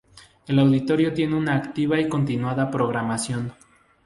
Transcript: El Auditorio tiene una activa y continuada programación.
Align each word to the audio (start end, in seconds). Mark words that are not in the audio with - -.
El 0.47 0.57
Auditorio 0.57 1.13
tiene 1.13 1.35
una 1.35 1.55
activa 1.55 1.99
y 1.99 2.09
continuada 2.09 2.71
programación. 2.71 3.53